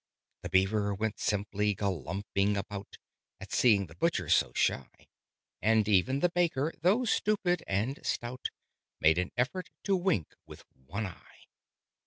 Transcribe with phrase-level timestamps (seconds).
[0.41, 2.97] The Beaver went simply galumphing about,
[3.39, 4.89] At seeing the Butcher so shy:
[5.61, 8.47] And even the Baker, though stupid and stout,
[8.99, 11.43] Made an effort to wink with one eye.